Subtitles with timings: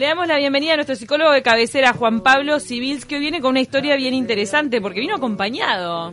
[0.00, 3.42] Le damos la bienvenida a nuestro psicólogo de cabecera, Juan Pablo Civils, que hoy viene
[3.42, 6.10] con una historia bien interesante, porque vino acompañado.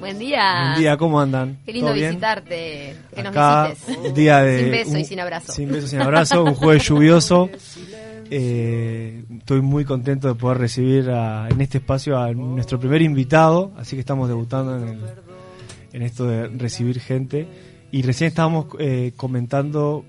[0.00, 0.64] Buen día.
[0.72, 1.56] Buen día, ¿cómo andan?
[1.64, 4.06] Qué lindo visitarte, que Acá, nos visites.
[4.10, 4.58] un día de...
[4.58, 5.52] Sin beso y un- sin abrazo.
[5.52, 7.48] Sin beso, sin abrazo, un jueves lluvioso.
[8.30, 13.72] Eh, estoy muy contento de poder recibir a- en este espacio a nuestro primer invitado,
[13.78, 15.00] así que estamos debutando en, el-
[15.94, 17.48] en esto de recibir gente.
[17.90, 20.04] Y recién estábamos eh, comentando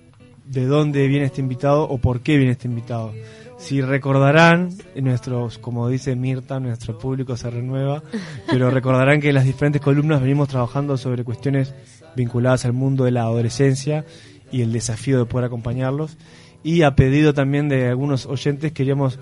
[0.45, 3.13] de dónde viene este invitado o por qué viene este invitado.
[3.57, 8.03] Si recordarán, nuestros, como dice Mirta, nuestro público se renueva,
[8.47, 11.73] pero recordarán que en las diferentes columnas venimos trabajando sobre cuestiones
[12.15, 14.05] vinculadas al mundo de la adolescencia
[14.51, 16.17] y el desafío de poder acompañarlos.
[16.61, 19.19] Y a pedido también de algunos oyentes queríamos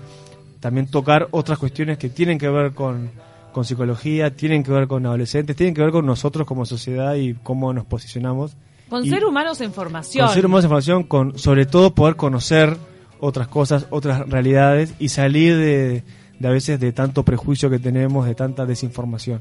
[0.60, 3.10] también tocar otras cuestiones que tienen que ver con,
[3.52, 7.34] con psicología, tienen que ver con adolescentes, tienen que ver con nosotros como sociedad y
[7.34, 8.56] cómo nos posicionamos.
[8.92, 10.26] Con Y- ser humanos en formación.
[10.26, 12.76] Conocer más información, con, sobre todo poder conocer
[13.20, 16.02] otras cosas, otras realidades y salir de,
[16.38, 19.40] de a veces de tanto prejuicio que tenemos, de tanta desinformación.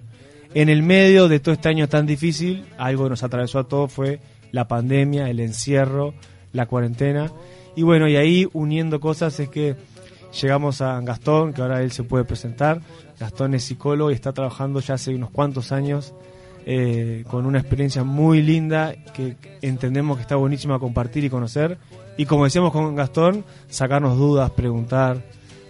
[0.53, 3.91] En el medio de todo este año tan difícil, algo que nos atravesó a todos
[3.91, 4.21] fue
[4.53, 6.13] la pandemia, el encierro,
[6.53, 7.29] la cuarentena.
[7.75, 9.75] Y bueno, y ahí uniendo cosas es que
[10.41, 12.79] llegamos a Gastón, que ahora él se puede presentar.
[13.19, 16.13] Gastón es psicólogo y está trabajando ya hace unos cuantos años
[16.65, 21.77] eh, con una experiencia muy linda que entendemos que está buenísima compartir y conocer.
[22.17, 25.21] Y como decíamos con Gastón, sacarnos dudas, preguntar,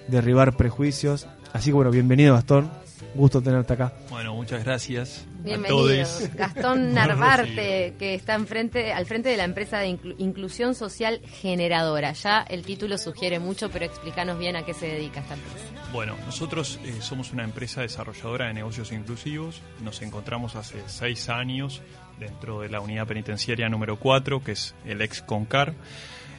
[0.08, 1.28] derribar prejuicios.
[1.54, 2.70] Así que bueno, bienvenido Gastón,
[3.14, 3.94] gusto tenerte acá.
[4.10, 5.78] Bueno, muchas gracias a Bienvenido.
[5.88, 6.30] todos.
[6.36, 12.14] Gastón Narvarte, que está enfrente, al frente de la empresa de inclu- inclusión social generadora.
[12.14, 15.66] Ya el título sugiere mucho, pero explícanos bien a qué se dedica esta empresa.
[15.92, 19.62] Bueno, nosotros eh, somos una empresa desarrolladora de negocios inclusivos.
[19.84, 21.82] Nos encontramos hace seis años
[22.20, 25.74] dentro de la unidad penitenciaria número 4, que es el ex Concar.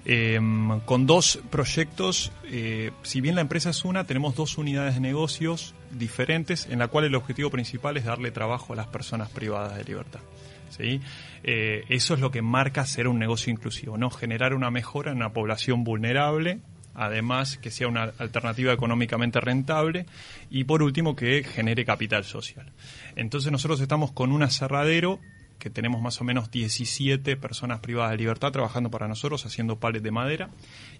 [0.04, 0.40] Eh,
[0.84, 5.74] con dos proyectos, eh, si bien la empresa es una, tenemos dos unidades de negocios
[5.92, 9.84] diferentes en la cual el objetivo principal es darle trabajo a las personas privadas de
[9.84, 10.20] libertad.
[10.70, 11.00] ¿sí?
[11.44, 14.10] Eh, eso es lo que marca ser un negocio inclusivo, ¿no?
[14.10, 16.60] generar una mejora en una población vulnerable,
[16.94, 20.06] además que sea una alternativa económicamente rentable
[20.50, 22.72] y por último que genere capital social.
[23.14, 25.20] Entonces nosotros estamos con un aserradero
[25.62, 30.02] que tenemos más o menos 17 personas privadas de libertad trabajando para nosotros haciendo palets
[30.02, 30.50] de madera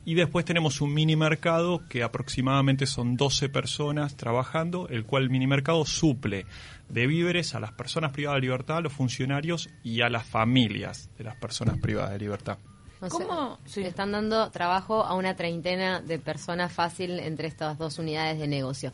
[0.04, 5.30] y después tenemos un mini mercado que aproximadamente son 12 personas trabajando, el cual el
[5.30, 6.46] mini mercado suple
[6.88, 11.10] de víveres a las personas privadas de libertad, a los funcionarios y a las familias
[11.18, 12.58] de las personas privadas de libertad.
[13.00, 13.58] O sea, ¿Cómo?
[13.64, 13.80] Sí.
[13.82, 18.46] le están dando trabajo a una treintena de personas fácil entre estas dos unidades de
[18.46, 18.92] negocio.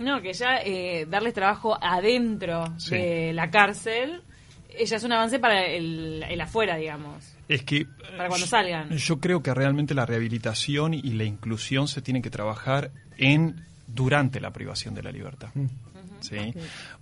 [0.00, 2.96] No, que ya eh, darles trabajo adentro Sí.
[2.96, 4.22] de la cárcel
[4.84, 7.34] ya es un avance para el, el afuera, digamos.
[7.48, 7.86] Es que
[8.16, 8.90] Para cuando eh, salgan.
[8.90, 14.40] Yo creo que realmente la rehabilitación y la inclusión se tienen que trabajar en durante
[14.40, 15.48] la privación de la libertad.
[16.20, 16.52] ¿sí?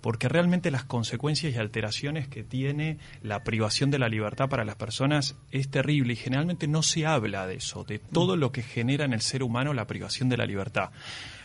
[0.01, 4.77] Porque realmente las consecuencias y alteraciones que tiene la privación de la libertad para las
[4.77, 9.05] personas es terrible y generalmente no se habla de eso, de todo lo que genera
[9.05, 10.91] en el ser humano la privación de la libertad.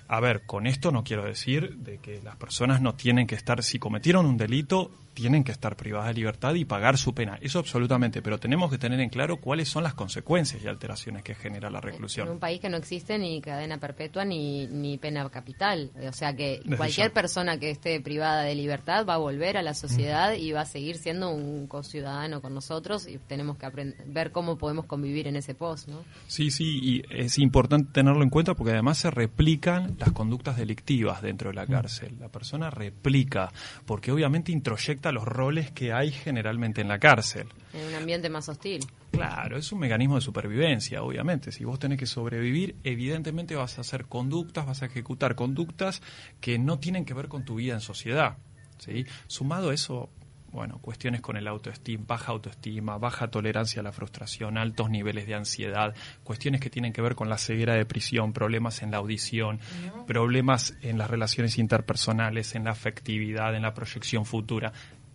[0.07, 3.63] A ver, con esto no quiero decir de que las personas no tienen que estar,
[3.63, 7.37] si cometieron un delito, tienen que estar privadas de libertad y pagar su pena.
[7.41, 11.35] Eso absolutamente, pero tenemos que tener en claro cuáles son las consecuencias y alteraciones que
[11.35, 12.39] genera la En un reclusión.
[12.39, 15.91] país que no existe ni cadena perpetua ni, ni pena capital.
[16.07, 17.13] O sea que Desde cualquier ya.
[17.13, 20.65] persona que esté privada de libertad va a volver a la sociedad y va a
[20.65, 23.67] seguir siendo un co-ciudadano con nosotros y tenemos que
[24.05, 26.03] ver cómo podemos convivir en ese post, ¿no?
[26.27, 31.21] Sí, sí, y es importante tenerlo en cuenta porque además se replican las conductas delictivas
[31.21, 32.15] dentro de la cárcel.
[32.19, 33.51] La persona replica,
[33.85, 37.47] porque obviamente introyecta los roles que hay generalmente en la cárcel.
[37.73, 38.85] En un ambiente más hostil.
[39.11, 41.51] Claro, es un mecanismo de supervivencia, obviamente.
[41.51, 46.01] Si vos tenés que sobrevivir, evidentemente vas a hacer conductas, vas a ejecutar conductas
[46.39, 48.37] que no tienen que ver con tu vida en sociedad.
[48.77, 49.05] ¿sí?
[49.27, 50.09] Sumado a eso,
[50.51, 55.35] bueno, cuestiones con el autoestima, baja autoestima, baja tolerancia a la frustración, altos niveles de
[55.35, 59.59] ansiedad, cuestiones que tienen que ver con la ceguera de prisión, problemas en la audición,
[60.07, 64.73] problemas en las relaciones interpersonales, en la afectividad, en la proyección futura.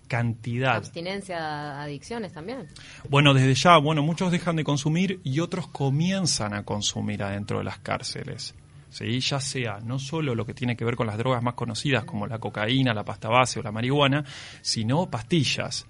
[0.09, 2.69] Cantidad Abstinencia, adicciones también.
[3.09, 7.65] bueno, desde ya, bueno, muchos dejan de consumir y otros comienzan a consumir adentro de
[7.65, 8.55] las cárceles.
[8.97, 9.21] ¿Sí?
[9.21, 12.27] Ya sea no solo lo que tiene que ver con las drogas más conocidas como
[12.27, 14.25] la cocaína, la pasta base o la marihuana,
[14.63, 15.87] sino pastillas,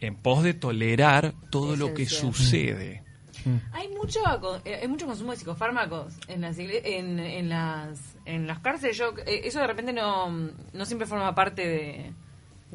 [0.00, 3.02] en pos de tolerar todo lo que sucede.
[3.72, 4.18] Hay mucho,
[4.64, 8.98] eh, hay mucho consumo de psicofármacos en las, en, en las, en las cárceles.
[8.98, 10.28] Yo, eh, eso de repente no,
[10.72, 12.12] no siempre forma parte de,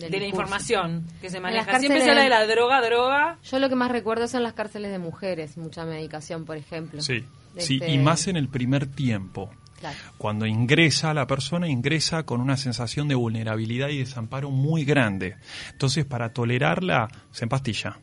[0.08, 1.78] de la información que se maneja.
[1.78, 3.38] Siempre se cárceles- habla de la droga, droga.
[3.44, 7.02] Yo lo que más recuerdo son las cárceles de mujeres, mucha medicación, por ejemplo.
[7.02, 7.26] Sí,
[7.58, 9.50] Sí, y más en el primer tiempo.
[9.80, 9.98] Claro.
[10.18, 15.38] Cuando ingresa la persona, ingresa con una sensación de vulnerabilidad y desamparo muy grande.
[15.72, 18.00] Entonces, para tolerarla, se empastilla.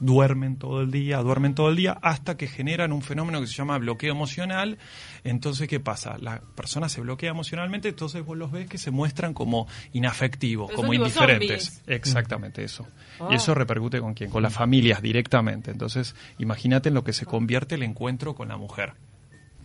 [0.00, 3.54] Duermen todo el día, duermen todo el día, hasta que generan un fenómeno que se
[3.54, 4.78] llama bloqueo emocional.
[5.24, 6.16] Entonces, ¿qué pasa?
[6.18, 10.76] La persona se bloquea emocionalmente, entonces vos los ves que se muestran como inafectivos, Pero
[10.76, 11.82] como indiferentes.
[11.86, 12.86] Exactamente eso.
[13.20, 13.28] Ah.
[13.30, 14.30] Y eso repercute con quién?
[14.30, 15.70] Con las familias directamente.
[15.70, 18.94] Entonces, imagínate en lo que se convierte el encuentro con la mujer.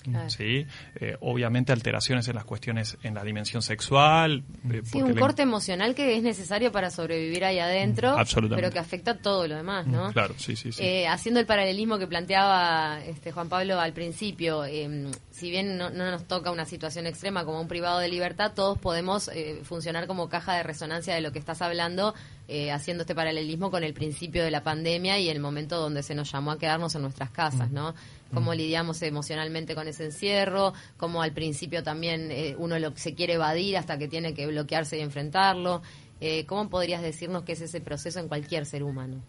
[0.04, 0.30] Claro.
[0.30, 0.66] ¿sí?
[0.96, 4.44] Eh, obviamente alteraciones en las cuestiones en la dimensión sexual.
[4.72, 8.62] eh, Sí, un le- corte emocional que es necesario para sobrevivir ahí adentro, Absolutamente.
[8.64, 10.12] pero que afecta todo lo demás, ¿no?
[10.12, 10.84] Claro, sí, sí, sí.
[10.84, 15.90] Eh, haciendo el paralelismo que planteaba este Juan Pablo al principio, eh, si bien no,
[15.90, 20.08] no nos toca una situación extrema como un privado de libertad, todos podemos eh, funcionar
[20.08, 22.14] como caja de resonancia de lo que estás hablando,
[22.54, 26.14] eh, haciendo este paralelismo con el principio de la pandemia y el momento donde se
[26.14, 27.96] nos llamó a quedarnos en nuestras casas, ¿no?
[28.34, 33.36] Cómo lidiamos emocionalmente con ese encierro, cómo al principio también eh, uno lo, se quiere
[33.36, 35.82] evadir hasta que tiene que bloquearse y enfrentarlo.
[36.20, 39.22] Eh, ¿Cómo podrías decirnos qué es ese proceso en cualquier ser humano?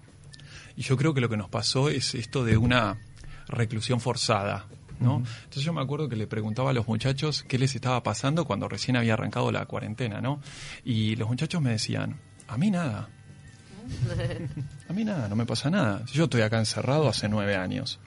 [0.75, 2.99] Y yo creo que lo que nos pasó es esto de una
[3.47, 4.67] reclusión forzada.
[4.99, 5.19] ¿no?
[5.19, 8.67] Entonces yo me acuerdo que le preguntaba a los muchachos qué les estaba pasando cuando
[8.69, 10.41] recién había arrancado la cuarentena, ¿no?
[10.85, 12.21] Y los muchachos me decían,
[12.53, 13.09] a mí nada.
[14.89, 16.05] A mí nada, no me pasa nada.
[16.07, 17.99] Yo estoy acá encerrado hace nueve años.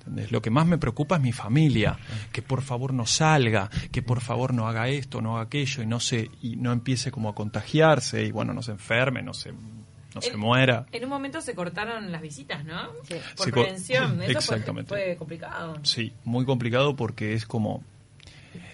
[0.00, 0.32] ¿Entendés?
[0.32, 1.98] Lo que más me preocupa es mi familia,
[2.32, 5.86] que por favor no salga, que por favor no haga esto, no haga aquello y
[5.86, 9.52] no se y no empiece como a contagiarse y bueno, no se enferme, no se
[9.52, 10.86] no se El- muera.
[10.92, 12.88] En un momento se cortaron las visitas, ¿no?
[13.02, 13.14] Sí.
[13.36, 14.12] Por Se prevención.
[14.22, 14.88] Eso fue- Exactamente.
[14.88, 15.78] Fue, complicado.
[15.82, 17.82] Sí, muy complicado porque es como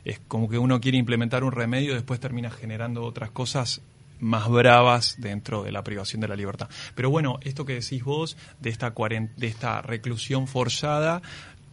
[0.04, 3.80] es como que uno quiere implementar un remedio y después termina generando otras cosas
[4.24, 6.68] más bravas dentro de la privación de la libertad.
[6.94, 8.92] Pero bueno, esto que decís vos de esta
[9.36, 11.22] de esta reclusión forzada,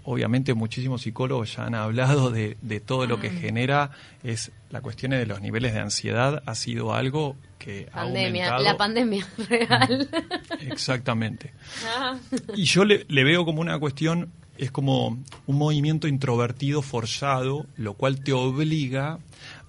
[0.04, 3.92] obviamente muchísimos psicólogos ya han hablado de, de todo lo que genera
[4.24, 8.78] es la cuestión de los niveles de ansiedad ha sido algo que ha aumentado la
[8.78, 10.10] pandemia real.
[10.62, 11.54] exactamente.
[11.86, 12.18] Ah,
[12.56, 17.94] Y yo le, le veo como una cuestión, es como un movimiento introvertido forzado, lo
[17.94, 19.20] cual te obliga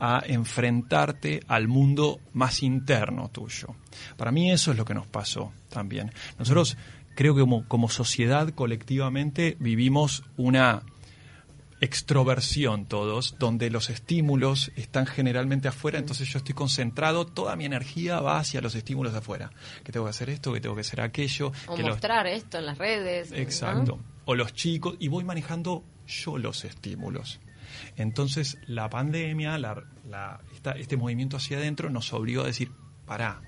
[0.04, 3.76] a enfrentarte al mundo más interno tuyo.
[4.16, 6.10] Para mí eso es lo que nos pasó también.
[6.40, 6.76] Nosotros
[7.14, 10.82] creo que como, como sociedad colectivamente vivimos una
[11.81, 18.20] extroversión todos, donde los estímulos están generalmente afuera, entonces yo estoy concentrado, toda mi energía
[18.20, 19.50] va hacia los estímulos de afuera.
[19.84, 21.52] Que tengo que hacer esto, que tengo que hacer aquello.
[21.66, 23.31] o que los- mostrar esto en las redes.
[23.31, 23.37] ¿no?
[23.37, 23.98] Exacto.
[24.25, 27.40] O los chicos, y voy manejando yo los estímulos.
[27.96, 32.70] Entonces, la pandemia, la, la- esta- este movimiento hacia adentro nos obligó a decir,
[33.06, 33.40] pará,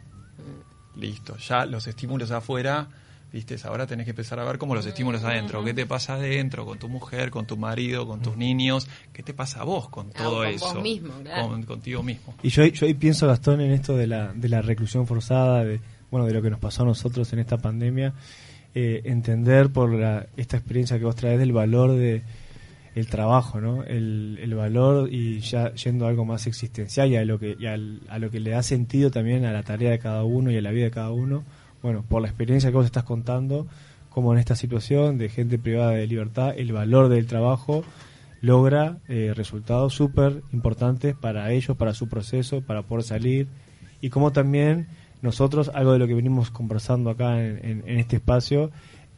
[0.96, 2.88] listo, ya los estímulos afuera,
[3.32, 5.64] viste, ahora tenés que empezar a ver como los estímulos adentro.
[5.64, 8.88] ¿Qué te pasa adentro con tu mujer, con tu marido, con tus niños?
[9.12, 10.74] ¿Qué te pasa a vos con Ah, todo con eso?
[10.74, 11.48] vos mismo, claro.
[11.48, 12.34] Con- contigo mismo.
[12.42, 15.80] Y yo, yo ahí pienso, Gastón, en esto de la, de la reclusión forzada, de,
[16.12, 18.14] bueno, de lo que nos pasó a nosotros en esta pandemia,
[18.76, 22.22] eh, entender por la, esta experiencia que vos traes del valor de
[22.94, 23.82] el trabajo, ¿no?
[23.82, 28.00] El, valor y ya yendo a algo más existencial y a lo que y al-
[28.08, 30.62] a lo que le da sentido también a la tarea de cada uno y a
[30.62, 31.42] la vida de cada uno.
[31.82, 33.66] Bueno, por la experiencia que vos estás contando,
[34.10, 37.84] como en esta situación de gente privada de libertad, el valor del trabajo
[38.40, 43.48] logra eh, resultados súper importantes para ellos, para su proceso, para poder salir
[44.00, 44.86] y como también
[45.20, 48.70] nosotros, algo de lo que venimos conversando acá en este espacio,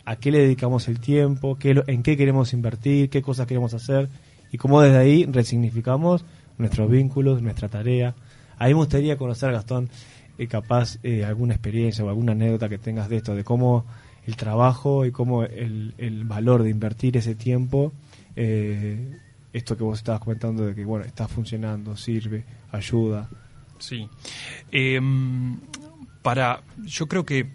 [0.07, 4.09] a qué le dedicamos el tiempo, qué, en qué queremos invertir, qué cosas queremos hacer
[4.51, 6.25] y cómo desde ahí resignificamos
[6.57, 8.15] nuestros vínculos, nuestra tarea.
[8.57, 9.91] Ahí me gustaría conocer, Gastón,
[10.39, 13.85] eh, capaz eh, alguna experiencia o alguna anécdota que tengas de esto, de cómo
[14.27, 17.93] el trabajo y cómo el, el valor de invertir ese tiempo,
[18.35, 19.19] eh,
[19.53, 23.29] esto que vos estabas comentando de que, bueno, está funcionando, sirve, ayuda.
[23.79, 24.09] Sí.
[24.71, 25.59] Em,
[26.23, 27.47] para, yo creo que,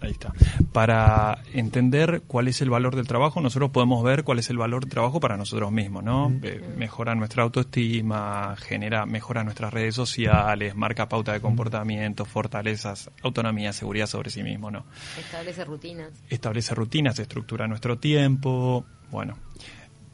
[0.00, 0.32] ahí está,
[0.72, 4.82] para entender cuál es el valor del trabajo, nosotros podemos ver cuál es el valor
[4.82, 6.32] del trabajo para nosotros mismos, ¿no?
[6.42, 13.72] Eh, mejora nuestra autoestima, genera, mejora nuestras redes sociales, marca pauta de comportamiento, fortalezas, autonomía,
[13.72, 14.84] seguridad sobre sí mismo, ¿no?
[15.18, 16.10] Establece rutinas.
[16.28, 18.84] establece rutinas, estructura nuestro tiempo.
[19.10, 19.36] Bueno,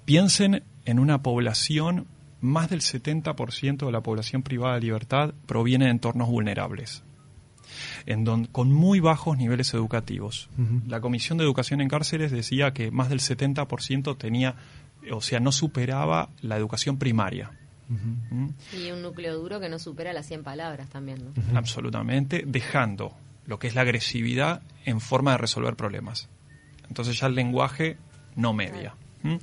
[0.05, 2.07] piensen en una población,
[2.41, 7.03] más del 70% de la población privada de libertad proviene de entornos vulnerables,
[8.07, 10.49] en don- con muy bajos niveles educativos.
[10.87, 14.55] La Comisión de Educación en Cárceles decía que más del 70% tenía,
[15.13, 17.51] o sea, no superaba la educación primaria.
[17.89, 18.49] ¿Mm?
[18.85, 21.59] Y un núcleo duro que no supera las 100 palabras también, ¿no?
[21.59, 23.13] absolutamente, dejando
[23.47, 26.29] lo que es la agresividad en forma de resolver problemas.
[26.89, 27.97] Entonces ya el lenguaje
[28.35, 28.95] no media.
[29.23, 29.37] ¿Mm?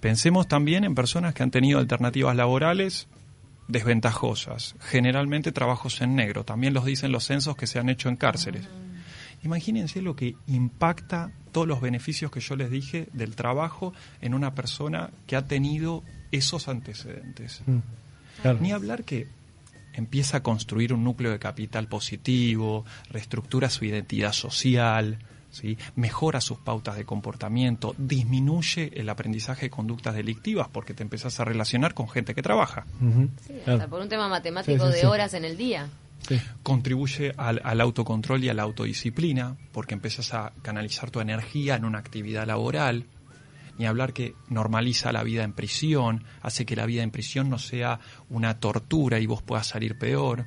[0.00, 3.06] Pensemos también en personas que han tenido alternativas laborales
[3.70, 8.16] desventajosas, generalmente trabajos en negro, también los dicen los censos que se han hecho en
[8.16, 8.68] cárceles.
[9.42, 14.54] Imagínense lo que impacta todos los beneficios que yo les dije del trabajo en una
[14.54, 17.62] persona que ha tenido esos antecedentes.
[17.66, 17.78] Mm,
[18.42, 18.58] claro.
[18.60, 19.28] Ni hablar que
[19.94, 25.18] empieza a construir un núcleo de capital positivo, reestructura su identidad social,
[25.50, 25.76] ¿sí?
[25.96, 31.44] mejora sus pautas de comportamiento, disminuye el aprendizaje de conductas delictivas porque te empezás a
[31.44, 32.86] relacionar con gente que trabaja.
[33.00, 33.78] Ujú, Sí, claro.
[33.80, 35.06] hasta por un tema matemático Sí, sí, de sí.
[35.06, 35.88] horas en el día.
[36.28, 36.38] Sí.
[36.62, 41.84] Contribuye al, al autocontrol y a la autodisciplina porque empiezas a canalizar tu energía en
[41.86, 43.06] una actividad laboral.
[43.80, 47.58] Ni hablar que normaliza la vida en prisión, hace que la vida en prisión no
[47.58, 50.44] sea una tortura y vos puedas salir peor.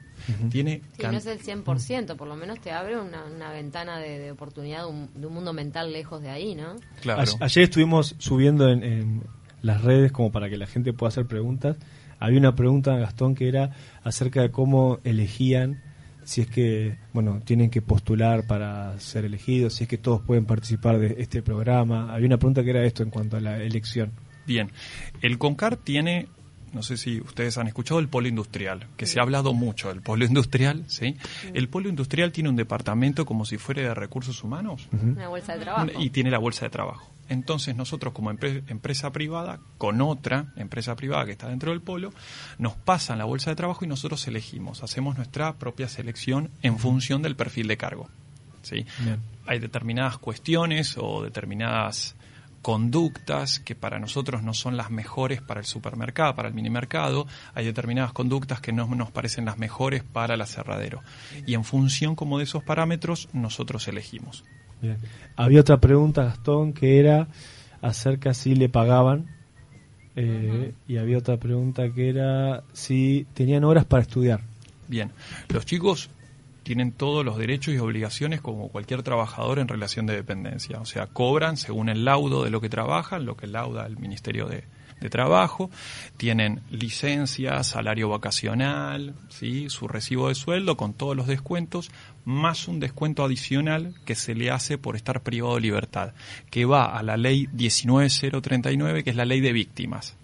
[0.52, 4.20] Tiene Sí, no es el 100%, por lo menos te abre una, una ventana de,
[4.20, 6.76] de oportunidad de un, de un mundo mental lejos de ahí, ¿no?
[7.02, 7.24] Claro.
[7.40, 9.24] A- Ayer estuvimos subiendo en, en
[9.64, 11.78] las redes como para que la gente pueda hacer preguntas.
[12.20, 13.72] Había una pregunta, Gastón, que era
[14.04, 15.82] acerca de cómo elegían,
[16.26, 20.46] si es que, bueno, tienen que postular para ser elegidos, si es que todos pueden
[20.46, 22.14] participar de este programa.
[22.14, 24.12] Había una pregunta que era esto en cuanto a la elección.
[24.46, 24.72] Bien,
[25.22, 26.28] el CONCAR tiene,
[26.74, 30.02] no sé si ustedes han escuchado el polo industrial, que se ha hablado mucho del
[30.02, 31.16] polo industrial, ¿sí?
[31.54, 35.60] El polo industrial tiene un departamento como si fuera de recursos humanos Una bolsa de
[35.62, 35.88] trabajo.
[36.00, 37.10] y tiene la bolsa de trabajo.
[37.30, 42.14] Entonces nosotros como empre- empresa privada, con otra empresa privada que está dentro del polo,
[42.58, 47.22] nos pasan la bolsa de trabajo y nosotros elegimos, hacemos nuestra propia selección en función
[47.22, 48.10] del perfil de cargo.
[48.62, 48.86] ¿sí?
[49.00, 49.20] Bien.
[49.46, 52.16] Hay determinadas cuestiones o determinadas
[52.64, 57.66] conductas que para nosotros no son las mejores para el supermercado, para el minimercado, hay
[57.66, 61.02] determinadas conductas que no nos parecen las mejores para el aserradero.
[61.46, 64.46] Y en función como de esos parámetros nosotros elegimos.
[64.82, 64.98] Bien.
[65.36, 67.28] Había otra pregunta, Gastón, que era
[67.82, 69.28] acerca si le pagaban.
[70.16, 74.40] eh, Y había otra pregunta que era si tenían horas para estudiar.
[74.88, 75.12] Bien,
[75.50, 76.10] los chicos
[76.64, 80.80] tienen todos los derechos y obligaciones como cualquier trabajador en relación de dependencia.
[80.80, 84.48] O sea, cobran según el laudo de lo que trabajan, lo que lauda el Ministerio
[84.48, 84.64] de,
[85.10, 85.70] Trabajo.
[86.16, 89.70] Tienen licencia, salario vacacional, ¿sí?
[89.70, 91.92] su recibo de sueldo con todos los descuentos,
[92.24, 96.14] más un descuento adicional que se le hace por estar privado de libertad,
[96.50, 100.16] que va a la ley 19039, que es la ley de víctimas.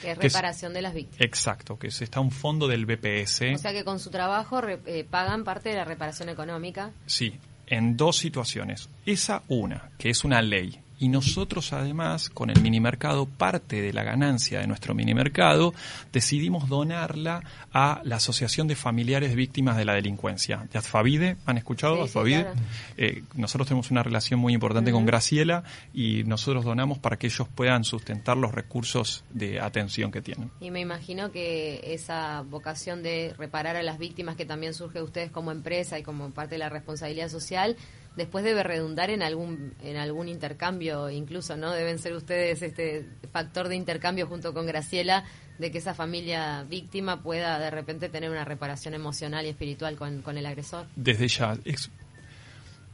[0.00, 1.20] Que es que es- reparación de las víctimas.
[1.20, 3.54] Exacto, que es- está un fondo del BPS.
[3.54, 6.92] O sea que con su trabajo re- eh, pagan parte de la reparación económica.
[7.06, 8.88] Sí, en dos situaciones.
[9.06, 10.80] Esa una, que es una ley.
[10.98, 15.72] Y nosotros además, con el minimercado, parte de la ganancia de nuestro minimercado,
[16.12, 20.66] decidimos donarla a la Asociación de Familiares de Víctimas de la Delincuencia.
[20.72, 21.36] ¿De Azfavide?
[21.46, 22.42] ¿Han escuchado Sí, sí, Azfavide?
[22.42, 22.60] claro.
[22.96, 25.62] Eh, nosotros tenemos una relación muy importante con Graciela
[25.94, 30.50] y nosotros donamos para que ellos puedan sustentar los recursos de atención que tienen.
[30.60, 35.04] Y me imagino que esa vocación de reparar a las víctimas que también surge de
[35.04, 37.76] ustedes como empresa y como parte de la responsabilidad social,
[38.18, 41.70] después debe redundar en algún en algún intercambio incluso, ¿no?
[41.72, 45.24] Deben ser ustedes este factor de intercambio junto con Graciela
[45.58, 50.22] de que esa familia víctima pueda de repente tener una reparación emocional y espiritual con,
[50.22, 50.86] con el agresor.
[50.96, 51.56] desde ya.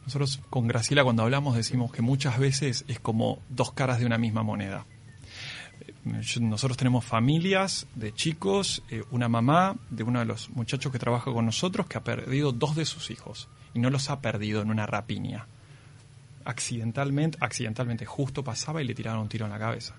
[0.05, 4.19] Nosotros con Graciela cuando hablamos decimos que muchas veces es como dos caras de una
[4.19, 4.87] misma moneda.
[5.81, 10.99] Eh, Nosotros tenemos familias de chicos, eh, una mamá de uno de los muchachos que
[10.99, 14.63] trabaja con nosotros que ha perdido dos de sus hijos y no los ha perdido
[14.63, 15.47] en una rapiña.
[16.45, 19.95] Accidentalmente, accidentalmente justo pasaba y le tiraron un tiro en la cabeza.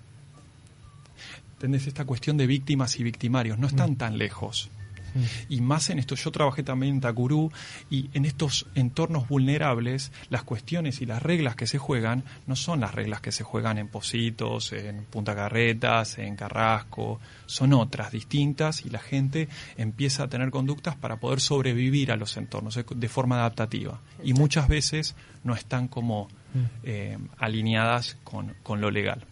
[1.54, 1.88] ¿Entendés?
[1.88, 4.70] Esta cuestión de víctimas y victimarios no están tan lejos.
[5.50, 7.52] Y más en esto, yo trabajé también en Takuru
[7.90, 12.80] y en estos entornos vulnerables, las cuestiones y las reglas que se juegan no son
[12.82, 18.86] las reglas que se juegan en Positos, en Punta Carretas, en Carrasco, son otras distintas
[18.86, 23.08] y la gente empieza a tener conductas para poder sobrevivir a los entornos de- de
[23.10, 24.02] forma adaptativa.
[24.24, 26.28] Y muchas veces no están como
[26.84, 29.26] eh, alineadas con, con lo legal.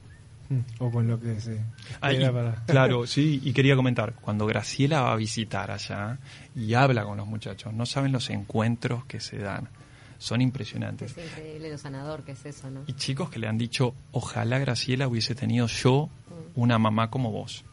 [0.49, 1.59] Mm, O con lo que se
[2.01, 6.19] Ah, y- para- Claro, sí, y quería comentar, cuando Graciela va a visitar allá
[6.55, 9.69] y habla con los muchachos, no saben los encuentros que se dan,
[10.17, 11.17] son impresionantes.
[11.17, 12.81] Es increíble lo sanador que es eso, ¿no?
[12.87, 16.09] Y chicos que le han dicho, ojalá Graciela hubiese tenido yo
[16.55, 17.63] una mamá como vos.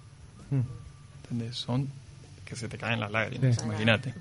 [0.51, 0.61] Mm.
[1.25, 1.57] ¿Entendés?
[1.57, 1.89] Son
[2.51, 3.63] que se te caen las lágrimas, Sí.
[3.65, 4.13] imagínate.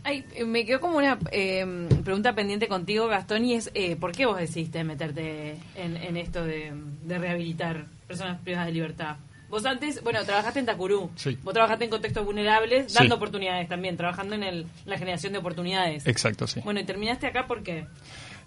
[0.46, 1.66] Me quedó como una eh,
[2.04, 6.46] pregunta pendiente contigo, Gastón, y es eh, ¿por qué vos decidiste meterte en, en esto
[6.46, 6.72] de,
[7.04, 9.18] de rehabilitar personas privadas de libertad?
[9.50, 11.38] Vos antes, bueno, trabajaste en Tacurú, Sí.
[11.44, 12.98] vos trabajaste en contextos vulnerables, Sí.
[13.00, 16.06] dando oportunidades también, trabajando en el- la generación de oportunidades.
[16.06, 16.62] Exacto, sí.
[16.64, 17.88] Bueno, y terminaste acá porque...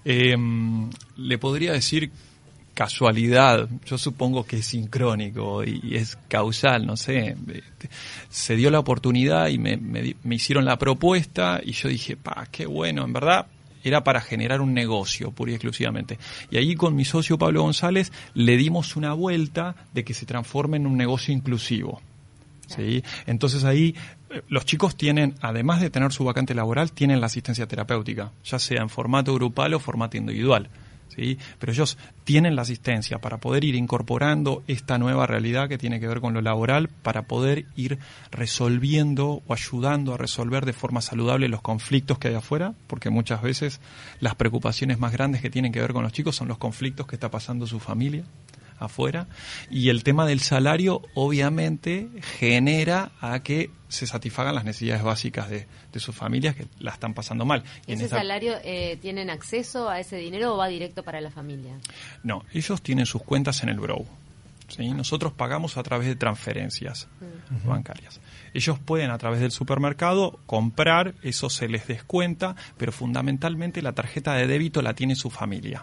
[0.05, 0.37] Eh,
[1.17, 2.11] le podría decir
[2.75, 7.91] casualidad, yo supongo que es sincrónico y es causal, no sé, este,
[8.31, 12.47] se dio la oportunidad y me, me, me hicieron la propuesta y yo dije, pa,
[12.51, 13.47] qué bueno, en verdad
[13.85, 16.19] era para generar un negocio, pura y exclusivamente.
[16.51, 20.77] Y ahí con mi socio Pablo González le dimos una vuelta de que se transforme
[20.77, 22.01] en un negocio inclusivo.
[22.69, 23.03] ¿sí?
[23.27, 23.95] Entonces ahí
[24.31, 28.59] eh, los chicos tienen, además de tener su vacante laboral, tienen la asistencia terapéutica, ya
[28.59, 30.69] sea en formato grupal o formato individual.
[31.15, 31.39] ¿Sí?
[31.59, 36.09] Pero ellos tienen la asistencia para poder ir incorporando esta nueva realidad que tiene que
[36.09, 37.99] ver con lo laboral, para poder ir
[38.31, 43.43] resolviendo o ayudando a resolver de forma saludable los conflictos que hay afuera, porque muchas
[43.43, 43.81] veces
[44.21, 47.17] las preocupaciones más grandes que tienen que ver con los chicos son los conflictos que
[47.17, 48.25] está pasando su familia
[48.85, 49.27] afuera
[49.71, 52.09] y el tema del salario obviamente
[52.39, 57.45] genera a que se satisfagan las necesidades básicas de, sus familias que la están pasando
[57.45, 57.63] mal.
[57.87, 61.79] ¿Y ¿Ese salario eh, tienen acceso a ese dinero o va directo para la familia?
[62.23, 64.07] No, ellos tienen sus cuentas en el Brow.
[64.69, 64.91] ¿sí?
[64.91, 67.09] Nosotros pagamos a través de transferencias
[67.51, 67.69] mm.
[67.69, 68.21] bancarias.
[68.55, 74.35] Ellos pueden a través del supermercado comprar, eso se les descuenta, pero fundamentalmente la tarjeta
[74.35, 75.83] de débito la tiene su familia.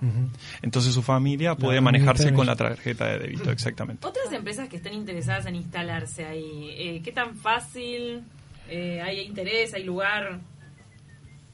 [0.61, 4.05] Entonces su familia puede manejarse con la tarjeta de débito, exactamente.
[4.05, 8.23] Otras empresas que están interesadas en instalarse ahí, eh, ¿qué tan fácil?
[8.69, 9.73] Eh, ¿Hay interés?
[9.73, 10.39] ¿Hay lugar?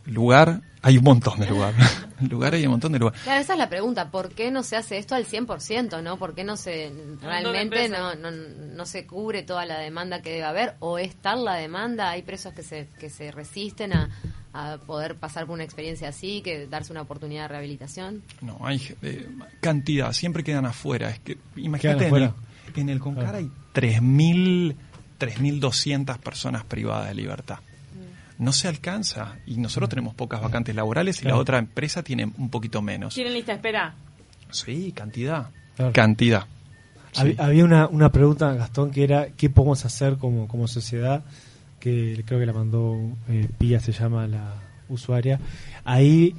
[0.06, 1.74] Lugar, hay un montón de lugar.
[2.30, 3.16] lugar hay un montón de lugar.
[3.24, 6.18] Claro, esa es la pregunta, ¿por qué no se hace esto al 100%, no?
[6.18, 10.44] ¿Por qué no se realmente no, no, no, se cubre toda la demanda que debe
[10.44, 12.12] haber o es tal la demanda?
[12.12, 14.10] Hay presos que se que se resisten a,
[14.54, 18.24] a poder pasar por una experiencia así, que darse una oportunidad de rehabilitación.
[18.42, 19.28] No, hay eh,
[19.60, 21.10] cantidad, siempre quedan afuera.
[21.10, 22.34] Es que imagínate en el,
[22.76, 24.76] en el Concar hay 3000
[25.18, 27.60] 3.200 personas privadas de libertad
[28.38, 29.38] no se alcanza.
[29.46, 33.14] Y nosotros tenemos pocas vacantes laborales y la otra empresa tiene un poquito menos.
[33.14, 33.96] ¿Tienen lista de espera?
[34.52, 35.50] Sí, cantidad.
[35.94, 36.46] Cantidad.
[37.38, 41.24] Había una, una pregunta, Gastón, que era ¿qué podemos hacer como, como sociedad?
[41.80, 42.98] Que creo que la mandó
[43.30, 44.54] eh, Pía, se llama la
[44.90, 45.40] usuaria.
[45.84, 46.36] Ahí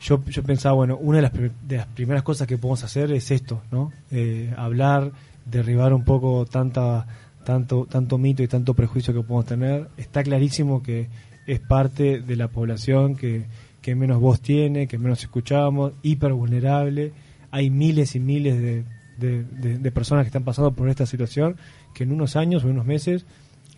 [0.00, 3.30] yo, yo pensaba, bueno, una de las, de las primeras cosas que podemos hacer es
[3.30, 3.92] esto, ¿no?
[4.10, 5.12] Eh, hablar,
[5.44, 7.06] derribar un poco tanta
[7.44, 9.88] tanto tanto mito y tanto prejuicio que podemos tener.
[9.96, 11.08] Está clarísimo que
[11.46, 13.44] es parte de la población que,
[13.82, 17.12] que menos voz tiene, que menos escuchamos, hiper vulnerable.
[17.50, 18.84] Hay miles y miles de,
[19.18, 21.56] de, personas que están pasando por esta situación
[21.94, 23.24] que en unos años o unos meses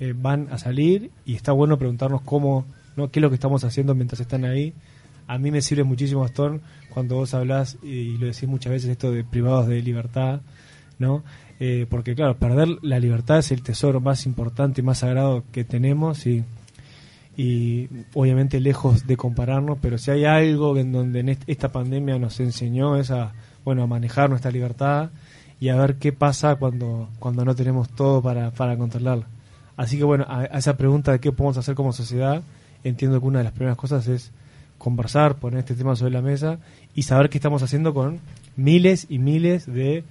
[0.01, 2.65] eh, van a salir y está bueno preguntarnos cómo,
[2.97, 3.11] ¿no?
[3.11, 4.73] qué es lo que estamos haciendo mientras están ahí.
[5.27, 9.13] A mí me sirve muchísimo, Astor, cuando vos hablas y, lo decís muchas veces esto
[9.13, 10.41] de privados de libertad,
[10.99, 11.23] ¿no?
[11.61, 15.65] Eh, porque claro, perder la libertad es el tesoro más importante y más sagrado que
[15.65, 16.45] tenemos y
[17.39, 22.41] y obviamente lejos de compararnos, pero si hay algo en donde en esta pandemia nos
[22.41, 23.33] enseñó es a,
[23.65, 25.11] bueno, a manejar nuestra libertad
[25.61, 29.29] y a ver qué pasa cuando, cuando no tenemos todo para, para controlarla.
[29.77, 32.43] Así que bueno, a, esa pregunta de qué podemos hacer como sociedad,
[32.83, 34.33] entiendo que una de las primeras cosas es
[34.77, 36.59] conversar, poner este tema sobre la mesa
[36.97, 38.19] y saber qué estamos haciendo con
[38.57, 40.03] miles y miles de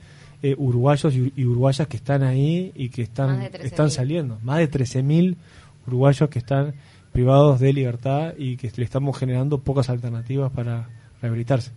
[0.43, 4.39] eh, uruguayos y, uruguayas que están ahí y que están, están saliendo.
[4.43, 5.35] Más de 13.000
[5.87, 6.73] uruguayos que están
[7.17, 10.87] privados de libertad y que le estamos generando pocas alternativas para
[11.19, 11.71] rehabilitarse.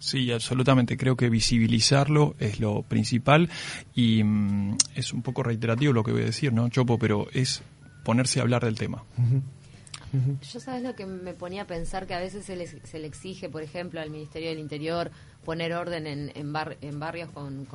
[0.00, 0.96] Sí, absolutamente.
[0.96, 3.48] Creo que visibilizarlo es lo principal
[3.94, 6.98] y mm, es un poco reiterativo lo que voy a decir, ¿no, Chopo?
[6.98, 7.62] Pero es
[8.02, 9.04] ponerse a hablar del tema.
[10.12, 13.06] Yo sabes lo que me ponía a pensar que a veces se le, se le
[13.06, 15.10] exige, por ejemplo, al Ministerio del Interior
[15.44, 16.52] poner orden en, en,
[17.00, 17.66] barrios con,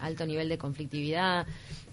[0.00, 1.46] alto nivel de conflictividad,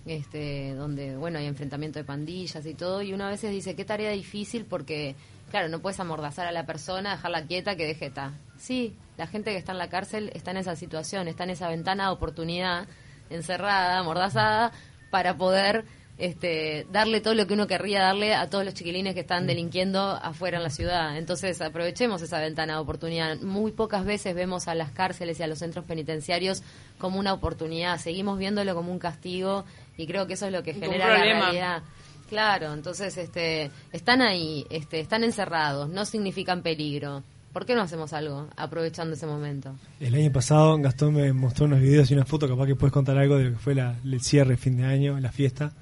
[0.05, 3.85] este, donde bueno hay enfrentamiento de pandillas y todo, y uno a veces dice qué
[3.85, 5.15] tarea difícil porque
[5.49, 8.31] claro no puedes amordazar a la persona, dejarla quieta que deje estar.
[8.57, 11.69] Sí, la gente que está en la cárcel está en esa situación, está en esa
[11.69, 12.87] ventana de oportunidad
[13.29, 14.71] encerrada, amordazada
[15.11, 15.85] para poder
[16.21, 19.99] este, darle todo lo que uno querría darle a todos los chiquilines que están delinquiendo
[19.99, 21.17] afuera en la ciudad.
[21.17, 23.39] Entonces aprovechemos esa ventana de oportunidad.
[23.39, 26.61] Muy pocas veces vemos a las cárceles y a los centros penitenciarios
[26.99, 27.97] como una oportunidad.
[27.97, 29.65] Seguimos viéndolo como un castigo
[29.97, 31.83] y creo que eso es lo que genera la realidad.
[32.29, 37.23] Claro, entonces este, están ahí, este, están encerrados, no significan peligro.
[37.51, 39.75] ¿Por qué no hacemos algo aprovechando ese momento?
[39.99, 43.17] El año pasado Gastón me mostró unos videos y una foto, capaz que puedes contar
[43.17, 45.73] algo de lo que fue la, el cierre fin de año, la fiesta.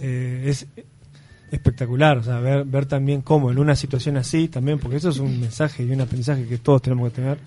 [0.00, 0.66] Eh, es
[1.50, 5.18] espectacular, o sea, ver, ver también cómo en una situación así, también, porque eso es
[5.18, 7.38] un mensaje y un aprendizaje que todos tenemos que tener,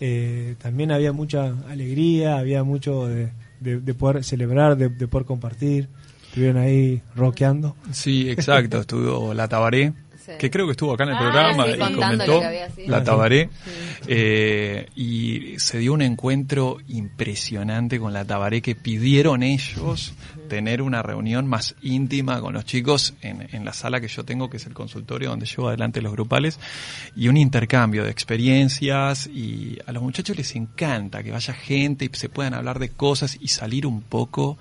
[0.00, 5.88] eh, también había mucha alegría, había mucho de, de, poder celebrar, de, poder compartir,
[6.26, 7.76] estuvieron ahí rockeando.
[7.92, 9.92] Sí, exacto, estuvo la Tabaré.
[10.24, 10.32] Sí.
[10.38, 13.48] que creo que estuvo acá en el Ah, programa sí, y comentó había la Tabaré.
[14.06, 20.12] Eh, y se dio un encuentro impresionante con la Tabaré que pidieron ellos
[20.50, 24.50] tener una reunión más íntima con los chicos en, en la sala que yo tengo,
[24.50, 26.60] que es el consultorio donde llevo adelante los grupales,
[27.16, 29.26] y un intercambio de experiencias.
[29.28, 33.38] Y a los muchachos les encanta que vaya gente y se puedan hablar de cosas
[33.40, 34.58] y salir un poco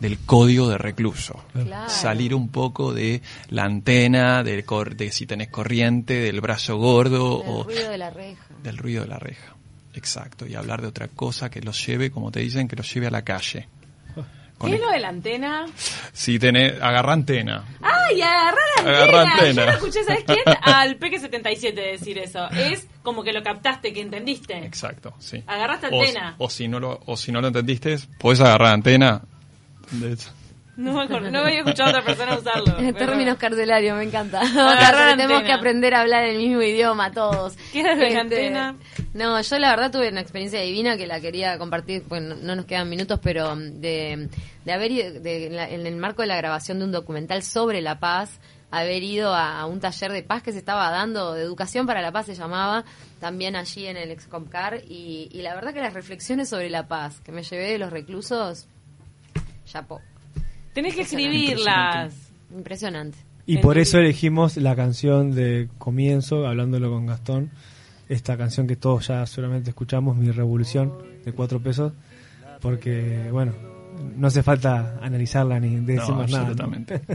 [0.00, 1.44] del código de recluso.
[1.52, 1.90] Claro.
[1.90, 7.42] Salir un poco de la antena, del cor- de si tenés corriente, del brazo gordo
[7.42, 8.44] El o ruido de la reja.
[8.62, 9.54] del ruido de la reja.
[9.94, 13.08] Exacto, y hablar de otra cosa que los lleve, como te dicen, que los lleve
[13.08, 13.68] a la calle.
[14.68, 15.66] ¿Qué es lo de la antena?
[16.12, 17.64] Si tenés, agarra antena.
[17.82, 18.96] ¡Ay, agarrar antena!
[18.98, 19.52] Agarra antena.
[19.62, 20.40] Yo lo escuché, ¿sabes quién?
[20.62, 22.48] Al Peque77 decir eso.
[22.50, 24.58] Es como que lo captaste, que entendiste.
[24.58, 25.42] Exacto, sí.
[25.46, 26.34] Agarraste O- antena.
[26.38, 29.22] O, si no lo, o si no lo entendiste, podés agarrar antena.
[29.90, 30.30] De hecho,
[30.74, 32.78] No me acuerdo, no había escuchado a otra persona usarlo.
[32.78, 34.40] En pero- términos carcelarios, me encanta.
[34.40, 37.56] Otra, tenemos que aprender a hablar el mismo idioma todos.
[37.72, 38.76] ¿Qué era Este, antena?
[39.12, 42.56] No, yo la verdad tuve una experiencia divina que la quería compartir, pues no, no
[42.56, 44.28] nos quedan minutos, pero mm, de,
[44.64, 47.42] de haber ido, de- en la- en el marco de la grabación de un documental
[47.42, 51.34] sobre la paz, haber ido a, a un taller de paz que se estaba dando,
[51.34, 52.84] de educación para la paz se llamaba,
[53.20, 57.20] también allí en el Excomcar, y, y la verdad que las reflexiones sobre la paz
[57.20, 58.66] que me llevé de los reclusos,
[59.66, 60.00] chapó.
[60.72, 62.14] Tenés que escribirlas.
[62.54, 63.18] Impresionante.
[63.46, 67.50] Y por eso elegimos la canción de comienzo, hablándolo con Gastón,
[68.08, 70.92] esta canción que todos ya seguramente escuchamos, Mi Revolución,
[71.24, 71.92] de cuatro pesos,
[72.60, 73.52] porque, bueno,
[74.16, 76.44] no hace falta analizarla ni decir no, más nada.
[76.44, 76.50] ¿no?
[76.50, 77.00] absolutamente.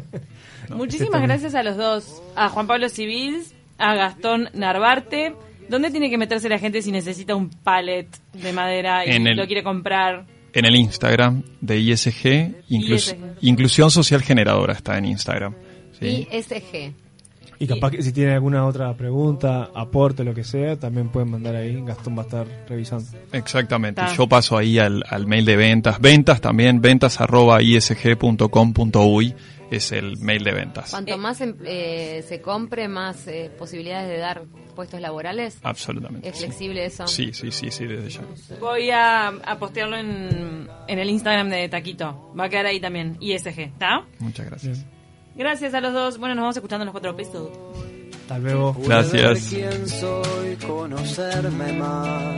[0.70, 0.76] No.
[0.76, 2.22] Muchísimas gracias a los dos.
[2.36, 5.34] A Juan Pablo Civils, a Gastón Narvarte.
[5.70, 9.38] ¿Dónde tiene que meterse la gente si necesita un pallet de madera y En el-
[9.38, 10.26] lo quiere comprar?
[10.58, 13.18] En el Instagram de ISG, inclus- ISG.
[13.42, 15.54] Inclusión Social Generadora está en Instagram.
[16.00, 16.28] ¿sí?
[16.32, 16.94] ISG.
[17.60, 21.56] Y capaz que si tienen alguna otra pregunta, aporte, lo que sea, también pueden mandar
[21.56, 21.82] ahí.
[21.82, 23.06] Gastón va a estar revisando.
[23.32, 24.02] Exactamente.
[24.02, 24.14] Ta.
[24.16, 26.00] Yo paso ahí al, al mail de ventas.
[26.00, 29.36] Ventas también, ventas arroba isg.com.uy
[29.70, 30.92] es el mail de ventas.
[30.92, 34.44] Cuanto más em- eh, se compre, más eh, posibilidades de dar
[34.76, 35.58] puestos laborales.
[35.64, 36.30] Absolutamente.
[36.30, 36.46] ¿Es sí.
[36.46, 37.08] flexible eso?
[37.08, 38.22] Sí, sí, sí, sí, desde ya.
[38.60, 42.32] Voy a, a postearlo en, en el Instagram de Taquito.
[42.40, 43.18] Va a quedar ahí también.
[43.20, 44.06] ISG, ¿está?
[44.20, 44.86] Muchas gracias.
[45.38, 46.18] Gracias a los dos.
[46.18, 47.50] Bueno, nos vamos escuchando en los cuatro pesos.
[48.22, 48.76] Hasta luego.
[48.80, 49.48] Gracias.
[49.50, 52.38] Quién soy, conocerme más.